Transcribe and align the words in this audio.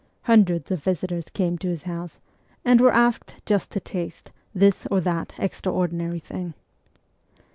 Hundreds 0.23 0.71
of 0.71 0.81
visitors 0.83 1.25
came 1.25 1.59
to 1.59 1.67
his 1.67 1.83
house, 1.83 2.17
and 2.65 2.81
were 2.81 2.89
asked' 2.91 3.35
just 3.45 3.69
to 3.69 3.79
taste' 3.79 4.31
this 4.65 4.87
or 4.89 4.99
that 4.99 5.35
extraordinary 5.37 6.17
thing. 6.17 6.55